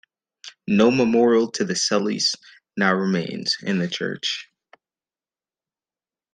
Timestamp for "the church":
3.77-4.49